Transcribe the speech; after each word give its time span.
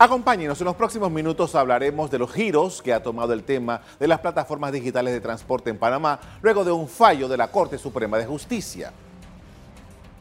Acompáñenos, 0.00 0.60
en 0.60 0.66
los 0.66 0.76
próximos 0.76 1.10
minutos 1.10 1.56
hablaremos 1.56 2.08
de 2.08 2.20
los 2.20 2.32
giros 2.32 2.80
que 2.82 2.92
ha 2.92 3.02
tomado 3.02 3.32
el 3.32 3.42
tema 3.42 3.80
de 3.98 4.06
las 4.06 4.20
plataformas 4.20 4.70
digitales 4.70 5.12
de 5.12 5.20
transporte 5.20 5.70
en 5.70 5.76
Panamá 5.76 6.20
luego 6.40 6.64
de 6.64 6.70
un 6.70 6.86
fallo 6.86 7.26
de 7.26 7.36
la 7.36 7.50
Corte 7.50 7.78
Suprema 7.78 8.16
de 8.16 8.24
Justicia. 8.24 8.92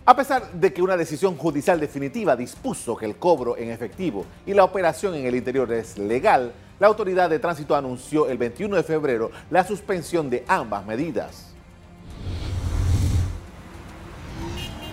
A 0.03 0.15
pesar 0.15 0.51
de 0.51 0.73
que 0.73 0.81
una 0.81 0.97
decisión 0.97 1.37
judicial 1.37 1.79
definitiva 1.79 2.35
dispuso 2.35 2.97
que 2.97 3.05
el 3.05 3.17
cobro 3.17 3.55
en 3.55 3.69
efectivo 3.69 4.25
y 4.47 4.55
la 4.55 4.63
operación 4.63 5.13
en 5.13 5.27
el 5.27 5.35
interior 5.35 5.71
es 5.71 5.99
legal, 5.99 6.53
la 6.79 6.87
autoridad 6.87 7.29
de 7.29 7.37
tránsito 7.37 7.75
anunció 7.75 8.27
el 8.27 8.39
21 8.39 8.77
de 8.77 8.83
febrero 8.83 9.29
la 9.51 9.63
suspensión 9.63 10.27
de 10.31 10.43
ambas 10.47 10.87
medidas. 10.87 11.53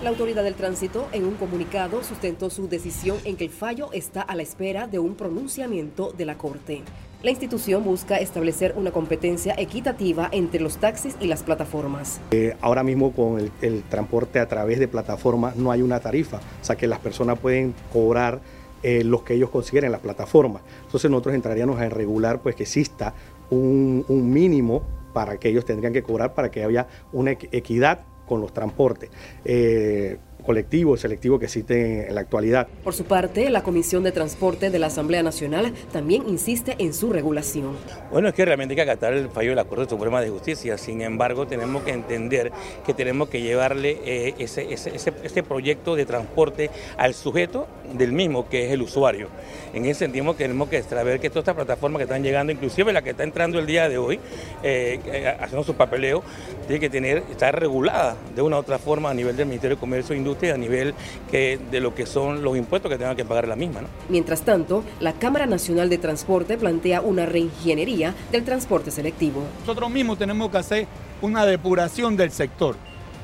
La 0.04 0.10
autoridad 0.10 0.44
del 0.44 0.54
tránsito 0.54 1.08
en 1.12 1.24
un 1.24 1.36
comunicado 1.36 2.04
sustentó 2.04 2.50
su 2.50 2.68
decisión 2.68 3.16
en 3.24 3.36
que 3.36 3.44
el 3.44 3.50
fallo 3.50 3.90
está 3.94 4.20
a 4.20 4.36
la 4.36 4.42
espera 4.42 4.86
de 4.86 4.98
un 4.98 5.14
pronunciamiento 5.14 6.12
de 6.12 6.26
la 6.26 6.36
Corte. 6.36 6.82
La 7.22 7.30
institución 7.30 7.82
busca 7.82 8.18
establecer 8.18 8.74
una 8.76 8.90
competencia 8.90 9.54
equitativa 9.56 10.28
entre 10.30 10.60
los 10.60 10.76
taxis 10.76 11.16
y 11.20 11.26
las 11.26 11.42
plataformas. 11.42 12.20
Eh, 12.32 12.54
ahora 12.60 12.82
mismo 12.82 13.12
con 13.12 13.50
el, 13.62 13.82
transporte 13.84 14.40
a 14.40 14.46
través 14.46 14.78
de 14.78 14.88
plataformas 14.88 15.56
no 15.56 15.72
hay 15.72 15.80
una 15.80 16.00
tarifa, 16.00 16.36
o 16.36 16.64
sea 16.64 16.76
que 16.76 16.86
las 16.86 16.98
personas 16.98 17.38
pueden 17.38 17.74
cobrar 17.90 18.42
eh, 18.82 19.04
los 19.04 19.22
que 19.22 19.32
ellos 19.32 19.48
consideren 19.48 19.90
las 19.90 20.02
plataformas. 20.02 20.60
Entonces 20.84 21.10
nosotros 21.10 21.34
entraríamos 21.34 21.80
a 21.80 21.88
regular 21.88 22.42
pues 22.42 22.56
que 22.56 22.64
exista 22.64 23.14
un, 23.48 24.04
un 24.08 24.30
mínimo 24.30 24.82
para 25.14 25.38
que 25.38 25.48
ellos 25.48 25.64
tendrían 25.64 25.94
que 25.94 26.02
cobrar 26.02 26.34
para 26.34 26.50
que 26.50 26.62
haya 26.62 26.88
una 27.10 27.30
equidad 27.30 28.04
con 28.26 28.40
los 28.40 28.52
transportes. 28.52 29.10
Eh, 29.44 30.18
colectivo, 30.42 30.96
selectivo 30.96 31.38
que 31.38 31.46
existe 31.46 32.08
en 32.08 32.14
la 32.14 32.20
actualidad. 32.20 32.68
Por 32.82 32.94
su 32.94 33.04
parte, 33.04 33.50
la 33.50 33.62
Comisión 33.62 34.02
de 34.02 34.12
Transporte 34.12 34.70
de 34.70 34.78
la 34.78 34.86
Asamblea 34.88 35.22
Nacional 35.22 35.72
también 35.92 36.28
insiste 36.28 36.76
en 36.78 36.92
su 36.92 37.12
regulación. 37.12 37.76
Bueno, 38.10 38.28
es 38.28 38.34
que 38.34 38.44
realmente 38.44 38.72
hay 38.72 38.76
que 38.76 38.82
acatar 38.82 39.14
el 39.14 39.28
fallo 39.30 39.50
de 39.50 39.56
la 39.56 39.64
Corte 39.64 39.88
Suprema 39.88 40.20
de 40.20 40.30
Justicia. 40.30 40.76
Sin 40.78 41.00
embargo, 41.00 41.46
tenemos 41.46 41.82
que 41.82 41.92
entender 41.92 42.52
que 42.84 42.94
tenemos 42.94 43.28
que 43.28 43.40
llevarle 43.40 43.98
eh, 44.04 44.34
ese, 44.38 44.72
ese, 44.72 44.94
ese, 44.94 45.42
proyecto 45.42 45.94
de 45.94 46.06
transporte 46.06 46.70
al 46.96 47.14
sujeto 47.14 47.66
del 47.92 48.12
mismo, 48.12 48.48
que 48.48 48.66
es 48.66 48.72
el 48.72 48.82
usuario. 48.82 49.28
En 49.72 49.84
ese 49.84 50.00
sentido, 50.00 50.34
tenemos 50.34 50.68
que 50.68 50.82
saber 50.82 51.20
que 51.20 51.30
todas 51.30 51.42
estas 51.42 51.54
plataformas 51.54 51.98
que 51.98 52.04
están 52.04 52.22
llegando, 52.22 52.52
inclusive 52.52 52.92
la 52.92 53.02
que 53.02 53.10
está 53.10 53.24
entrando 53.24 53.58
el 53.58 53.66
día 53.66 53.88
de 53.88 53.98
hoy, 53.98 54.20
eh, 54.62 55.00
eh, 55.06 55.36
haciendo 55.40 55.64
su 55.64 55.74
papeleo, 55.74 56.22
tiene 56.66 56.80
que 56.80 56.90
tener, 56.90 57.18
estar 57.30 57.58
regulada 57.58 58.16
de 58.34 58.42
una 58.42 58.56
u 58.56 58.60
otra 58.60 58.78
forma 58.78 59.10
a 59.10 59.14
nivel 59.14 59.36
del 59.36 59.46
Ministerio 59.46 59.76
de 59.76 59.80
Comercio 59.80 60.14
e 60.14 60.18
Industria 60.24 60.54
a 60.54 60.56
nivel 60.56 60.94
que, 61.30 61.60
de 61.70 61.80
lo 61.80 61.94
que 61.94 62.06
son 62.06 62.42
los 62.42 62.56
impuestos 62.56 62.90
que 62.90 62.96
tengan 62.96 63.14
que 63.14 63.24
pagar 63.24 63.46
la 63.46 63.56
misma. 63.56 63.82
Mientras 64.08 64.42
tanto, 64.42 64.82
la 65.00 65.12
Cámara 65.12 65.46
Nacional 65.46 65.90
de 65.90 65.98
Transporte 65.98 66.56
plantea 66.56 67.02
una 67.02 67.26
reingeniería 67.26 68.14
del 68.32 68.44
transporte 68.44 68.90
selectivo. 68.90 69.42
Nosotros 69.60 69.90
mismos 69.90 70.18
tenemos 70.18 70.50
que 70.50 70.58
hacer 70.58 70.86
una 71.20 71.44
depuración 71.44 72.16
del 72.16 72.30
sector, 72.30 72.76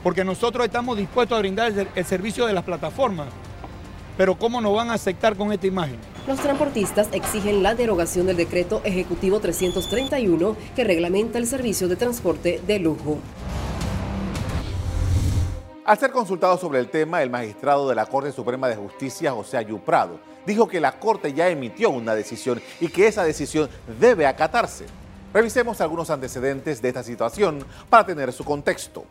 porque 0.03 0.25
nosotros 0.25 0.67
estamos 0.67 0.99
dispuestos 0.99 1.37
a 1.37 1.41
brindar 1.41 1.73
el 1.95 2.05
servicio 2.05 2.47
de 2.47 2.53
las 2.53 2.65
plataformas, 2.65 3.29
pero 4.17 4.35
¿cómo 4.35 4.61
nos 4.61 4.75
van 4.75 4.91
a 4.91 4.95
aceptar 4.95 5.35
con 5.35 5.51
esta 5.53 5.67
imagen? 5.67 5.97
Los 6.27 6.39
transportistas 6.41 7.09
exigen 7.13 7.63
la 7.63 7.75
derogación 7.75 8.27
del 8.27 8.37
decreto 8.37 8.83
ejecutivo 8.85 9.41
331 9.41 10.57
que 10.77 10.85
reglamenta 10.85 11.39
el 11.39 11.47
servicio 11.47 11.89
de 11.89 11.97
transporte 11.97 12.61
de 12.67 12.79
lujo. 12.79 13.19
Al 15.91 15.99
ser 15.99 16.13
consultado 16.13 16.57
sobre 16.57 16.79
el 16.79 16.89
tema, 16.89 17.21
el 17.21 17.31
magistrado 17.31 17.89
de 17.89 17.97
la 17.97 18.07
Corte 18.07 18.31
Suprema 18.31 18.69
de 18.69 18.77
Justicia, 18.77 19.33
José 19.33 19.57
Ayuprado, 19.57 20.21
dijo 20.47 20.69
que 20.69 20.79
la 20.79 21.01
Corte 21.01 21.33
ya 21.33 21.49
emitió 21.49 21.91
una 21.91 22.15
decisión 22.15 22.63
y 22.79 22.87
que 22.87 23.09
esa 23.09 23.25
decisión 23.25 23.69
debe 23.99 24.25
acatarse. 24.25 24.87
Revisemos 25.35 25.81
algunos 25.81 26.09
antecedentes 26.11 26.81
de 26.81 26.91
esta 26.91 27.03
situación 27.03 27.67
para 27.89 28.07
tener 28.07 28.33
su 28.33 28.45
contexto. 28.45 29.05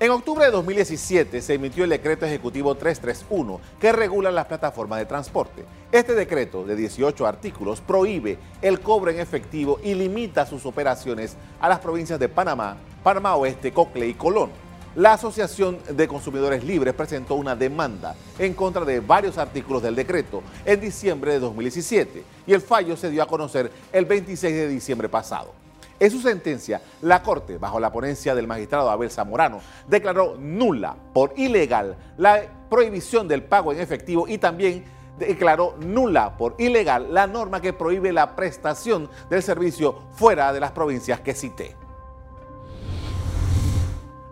En 0.00 0.10
octubre 0.10 0.44
de 0.44 0.50
2017 0.50 1.40
se 1.40 1.54
emitió 1.54 1.84
el 1.84 1.88
decreto 1.88 2.26
ejecutivo 2.26 2.74
331 2.74 3.60
que 3.80 3.90
regula 3.90 4.30
las 4.30 4.44
plataformas 4.44 4.98
de 4.98 5.06
transporte. 5.06 5.64
Este 5.92 6.14
decreto 6.14 6.62
de 6.62 6.76
18 6.76 7.26
artículos 7.26 7.80
prohíbe 7.80 8.36
el 8.60 8.80
cobro 8.80 9.10
en 9.10 9.18
efectivo 9.18 9.80
y 9.82 9.94
limita 9.94 10.44
sus 10.44 10.66
operaciones 10.66 11.38
a 11.58 11.70
las 11.70 11.78
provincias 11.78 12.20
de 12.20 12.28
Panamá, 12.28 12.76
Panamá 13.02 13.34
Oeste, 13.36 13.72
Cocle 13.72 14.06
y 14.06 14.12
Colón. 14.12 14.63
La 14.96 15.14
Asociación 15.14 15.80
de 15.90 16.06
Consumidores 16.06 16.62
Libres 16.62 16.94
presentó 16.94 17.34
una 17.34 17.56
demanda 17.56 18.14
en 18.38 18.54
contra 18.54 18.84
de 18.84 19.00
varios 19.00 19.38
artículos 19.38 19.82
del 19.82 19.96
decreto 19.96 20.40
en 20.64 20.80
diciembre 20.80 21.32
de 21.32 21.40
2017 21.40 22.22
y 22.46 22.52
el 22.52 22.60
fallo 22.60 22.96
se 22.96 23.10
dio 23.10 23.20
a 23.20 23.26
conocer 23.26 23.72
el 23.92 24.04
26 24.04 24.54
de 24.54 24.68
diciembre 24.68 25.08
pasado. 25.08 25.52
En 25.98 26.12
su 26.12 26.20
sentencia, 26.20 26.80
la 27.02 27.24
Corte, 27.24 27.58
bajo 27.58 27.80
la 27.80 27.90
ponencia 27.90 28.36
del 28.36 28.46
magistrado 28.46 28.88
Abel 28.88 29.10
Zamorano, 29.10 29.60
declaró 29.88 30.36
nula 30.38 30.94
por 31.12 31.32
ilegal 31.36 31.96
la 32.16 32.44
prohibición 32.70 33.26
del 33.26 33.42
pago 33.42 33.72
en 33.72 33.80
efectivo 33.80 34.28
y 34.28 34.38
también 34.38 34.84
declaró 35.18 35.74
nula 35.80 36.36
por 36.36 36.54
ilegal 36.58 37.12
la 37.12 37.26
norma 37.26 37.60
que 37.60 37.72
prohíbe 37.72 38.12
la 38.12 38.36
prestación 38.36 39.10
del 39.28 39.42
servicio 39.42 40.02
fuera 40.12 40.52
de 40.52 40.60
las 40.60 40.70
provincias 40.70 41.18
que 41.18 41.34
cité. 41.34 41.83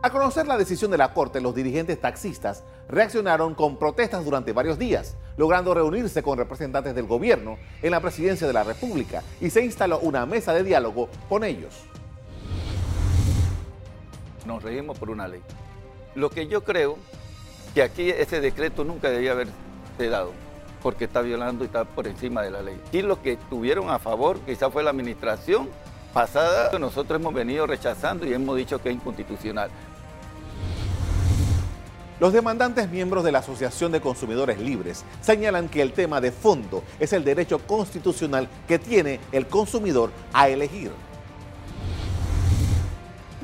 A 0.04 0.10
conocer 0.10 0.48
la 0.48 0.58
decisión 0.58 0.90
de 0.90 0.98
la 0.98 1.14
Corte, 1.14 1.40
los 1.40 1.54
dirigentes 1.54 2.00
taxistas 2.00 2.64
reaccionaron 2.88 3.54
con 3.54 3.76
protestas 3.76 4.24
durante 4.24 4.52
varios 4.52 4.76
días, 4.76 5.16
logrando 5.36 5.72
reunirse 5.74 6.24
con 6.24 6.36
representantes 6.36 6.92
del 6.96 7.06
gobierno 7.06 7.56
en 7.82 7.92
la 7.92 8.00
presidencia 8.00 8.48
de 8.48 8.52
la 8.52 8.64
República 8.64 9.22
y 9.40 9.48
se 9.50 9.64
instaló 9.64 10.00
una 10.00 10.26
mesa 10.26 10.52
de 10.54 10.64
diálogo 10.64 11.08
con 11.28 11.44
ellos. 11.44 11.84
Nos 14.44 14.64
regimos 14.64 14.98
por 14.98 15.08
una 15.08 15.28
ley. 15.28 15.40
Lo 16.16 16.30
que 16.30 16.48
yo 16.48 16.64
creo 16.64 16.98
que 17.72 17.84
aquí 17.84 18.10
ese 18.10 18.40
decreto 18.40 18.82
nunca 18.82 19.08
debía 19.08 19.30
haberse 19.30 19.52
dado, 20.10 20.32
porque 20.82 21.04
está 21.04 21.20
violando 21.20 21.62
y 21.62 21.68
está 21.68 21.84
por 21.84 22.08
encima 22.08 22.42
de 22.42 22.50
la 22.50 22.60
ley. 22.60 22.80
Y 22.90 23.02
lo 23.02 23.22
que 23.22 23.36
tuvieron 23.48 23.88
a 23.88 24.00
favor 24.00 24.40
quizá 24.40 24.68
fue 24.68 24.82
la 24.82 24.90
administración 24.90 25.68
pasada, 26.12 26.78
nosotros 26.78 27.20
hemos 27.20 27.34
venido 27.34 27.66
rechazando 27.66 28.26
y 28.26 28.32
hemos 28.32 28.56
dicho 28.56 28.80
que 28.80 28.90
es 28.90 28.94
inconstitucional. 28.94 29.70
Los 32.20 32.32
demandantes 32.32 32.88
miembros 32.88 33.24
de 33.24 33.32
la 33.32 33.40
Asociación 33.40 33.90
de 33.90 34.00
Consumidores 34.00 34.60
Libres 34.60 35.04
señalan 35.20 35.68
que 35.68 35.82
el 35.82 35.92
tema 35.92 36.20
de 36.20 36.30
fondo 36.30 36.84
es 37.00 37.12
el 37.12 37.24
derecho 37.24 37.58
constitucional 37.58 38.48
que 38.68 38.78
tiene 38.78 39.18
el 39.32 39.48
consumidor 39.48 40.10
a 40.32 40.48
elegir. 40.48 40.92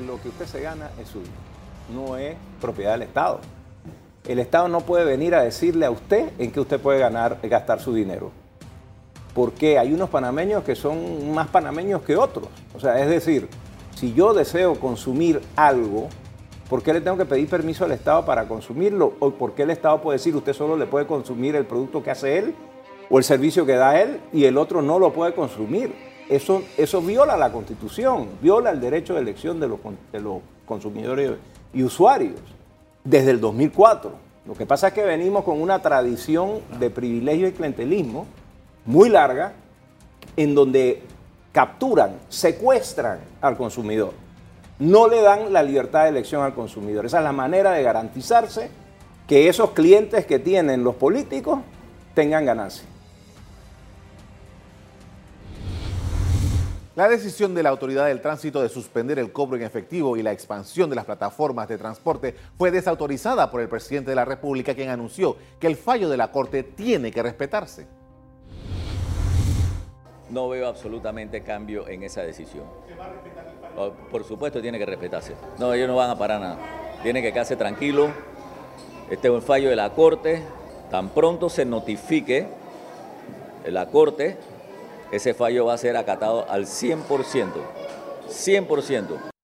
Lo 0.07 0.21
que 0.21 0.29
usted 0.29 0.45
se 0.45 0.61
gana 0.61 0.91
es 1.01 1.09
suyo, 1.09 1.27
no 1.93 2.15
es 2.15 2.37
propiedad 2.61 2.93
del 2.93 3.01
Estado. 3.01 3.41
El 4.25 4.39
Estado 4.39 4.69
no 4.69 4.79
puede 4.81 5.03
venir 5.03 5.35
a 5.35 5.41
decirle 5.41 5.85
a 5.85 5.91
usted 5.91 6.31
en 6.37 6.51
qué 6.51 6.61
usted 6.61 6.79
puede 6.79 6.99
ganar, 6.99 7.37
gastar 7.43 7.81
su 7.81 7.93
dinero. 7.93 8.31
Porque 9.33 9.77
hay 9.77 9.93
unos 9.93 10.09
panameños 10.09 10.63
que 10.63 10.75
son 10.75 11.33
más 11.33 11.47
panameños 11.47 12.01
que 12.01 12.15
otros. 12.15 12.47
O 12.75 12.79
sea, 12.79 12.99
es 13.01 13.09
decir, 13.09 13.47
si 13.95 14.13
yo 14.13 14.33
deseo 14.33 14.79
consumir 14.79 15.41
algo, 15.55 16.09
¿Por 16.69 16.83
qué 16.83 16.93
le 16.93 17.01
tengo 17.01 17.17
que 17.17 17.25
pedir 17.25 17.49
permiso 17.49 17.83
al 17.83 17.91
Estado 17.93 18.23
para 18.25 18.47
consumirlo? 18.47 19.13
¿O 19.19 19.31
por 19.31 19.53
qué 19.53 19.63
el 19.63 19.71
Estado 19.71 19.99
puede 20.01 20.19
decir 20.19 20.35
usted 20.35 20.53
solo 20.53 20.77
le 20.77 20.85
puede 20.85 21.07
consumir 21.07 21.55
el 21.55 21.65
producto 21.65 22.03
que 22.03 22.11
hace 22.11 22.37
él 22.37 22.53
o 23.09 23.17
el 23.17 23.23
servicio 23.23 23.65
que 23.65 23.73
da 23.73 23.99
él 23.99 24.21
y 24.31 24.45
el 24.45 24.55
otro 24.55 24.83
no 24.83 24.99
lo 24.99 25.11
puede 25.11 25.33
consumir? 25.33 25.95
Eso, 26.29 26.61
eso 26.77 27.01
viola 27.01 27.35
la 27.37 27.51
Constitución, 27.51 28.29
viola 28.39 28.69
el 28.69 28.79
derecho 28.79 29.15
de 29.15 29.21
elección 29.21 29.59
de 29.59 29.67
los, 29.67 29.79
de 30.11 30.19
los 30.19 30.41
consumidores 30.67 31.31
y 31.73 31.81
usuarios 31.81 32.39
desde 33.03 33.31
el 33.31 33.41
2004. 33.41 34.11
Lo 34.45 34.53
que 34.53 34.67
pasa 34.67 34.89
es 34.89 34.93
que 34.93 35.03
venimos 35.03 35.43
con 35.43 35.59
una 35.59 35.81
tradición 35.81 36.59
de 36.79 36.91
privilegio 36.91 37.47
y 37.47 37.51
clientelismo 37.51 38.27
muy 38.85 39.09
larga 39.09 39.53
en 40.35 40.55
donde 40.55 41.03
capturan, 41.51 42.17
secuestran 42.29 43.19
al 43.41 43.57
consumidor 43.57 44.13
no 44.79 45.09
le 45.09 45.21
dan 45.21 45.51
la 45.51 45.61
libertad 45.61 46.03
de 46.03 46.09
elección 46.09 46.41
al 46.41 46.55
consumidor. 46.55 47.05
Esa 47.05 47.17
es 47.17 47.23
la 47.23 47.33
manera 47.33 47.71
de 47.71 47.83
garantizarse 47.83 48.71
que 49.27 49.49
esos 49.49 49.71
clientes 49.71 50.25
que 50.25 50.39
tienen 50.39 50.83
los 50.83 50.95
políticos 50.95 51.59
tengan 52.15 52.45
ganancia. 52.45 52.87
La 56.95 57.07
decisión 57.07 57.55
de 57.55 57.63
la 57.63 57.69
Autoridad 57.69 58.07
del 58.07 58.21
Tránsito 58.21 58.61
de 58.61 58.67
suspender 58.67 59.19
el 59.19 59.31
cobro 59.31 59.55
en 59.55 59.63
efectivo 59.63 60.17
y 60.17 60.23
la 60.23 60.33
expansión 60.33 60.89
de 60.89 60.97
las 60.97 61.05
plataformas 61.05 61.69
de 61.69 61.77
transporte 61.77 62.35
fue 62.57 62.71
desautorizada 62.71 63.51
por 63.51 63.61
el 63.61 63.69
presidente 63.69 64.11
de 64.11 64.15
la 64.15 64.25
República, 64.25 64.75
quien 64.75 64.89
anunció 64.89 65.37
que 65.59 65.67
el 65.67 65.77
fallo 65.77 66.09
de 66.09 66.17
la 66.17 66.31
Corte 66.31 66.63
tiene 66.63 67.11
que 67.11 67.23
respetarse. 67.23 67.87
No 70.29 70.49
veo 70.49 70.67
absolutamente 70.67 71.41
cambio 71.41 71.87
en 71.87 72.03
esa 72.03 72.21
decisión. 72.21 72.65
Oh, 73.77 73.91
por 74.11 74.23
supuesto 74.23 74.61
tiene 74.61 74.77
que 74.77 74.85
respetarse. 74.85 75.33
No, 75.57 75.73
ellos 75.73 75.87
no 75.87 75.95
van 75.95 76.09
a 76.09 76.17
parar 76.17 76.39
nada. 76.39 76.57
Tiene 77.01 77.21
que 77.21 77.31
quedarse 77.31 77.55
tranquilo. 77.55 78.09
Este 79.09 79.27
es 79.27 79.33
un 79.33 79.41
fallo 79.41 79.69
de 79.69 79.75
la 79.75 79.91
Corte. 79.91 80.43
Tan 80.91 81.09
pronto 81.09 81.49
se 81.49 81.65
notifique 81.65 82.47
la 83.65 83.87
Corte, 83.87 84.37
ese 85.11 85.33
fallo 85.33 85.65
va 85.65 85.73
a 85.73 85.77
ser 85.77 85.97
acatado 85.97 86.45
al 86.49 86.65
100%. 86.65 87.05
100%. 88.27 89.38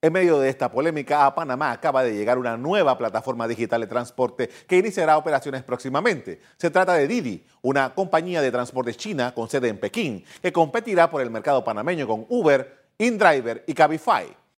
En 0.00 0.12
medio 0.12 0.38
de 0.38 0.48
esta 0.48 0.70
polémica, 0.70 1.26
a 1.26 1.34
Panamá 1.34 1.72
acaba 1.72 2.04
de 2.04 2.14
llegar 2.14 2.38
una 2.38 2.56
nueva 2.56 2.96
plataforma 2.96 3.48
digital 3.48 3.80
de 3.80 3.88
transporte 3.88 4.48
que 4.68 4.78
iniciará 4.78 5.18
operaciones 5.18 5.64
próximamente. 5.64 6.40
Se 6.56 6.70
trata 6.70 6.94
de 6.94 7.08
Didi, 7.08 7.44
una 7.62 7.92
compañía 7.96 8.40
de 8.40 8.52
transporte 8.52 8.94
china 8.94 9.34
con 9.34 9.48
sede 9.48 9.66
en 9.66 9.80
Pekín, 9.80 10.24
que 10.40 10.52
competirá 10.52 11.10
por 11.10 11.20
el 11.20 11.32
mercado 11.32 11.64
panameño 11.64 12.06
con 12.06 12.26
Uber, 12.28 12.90
InDriver 12.96 13.64
y 13.66 13.74
Cabify. 13.74 14.28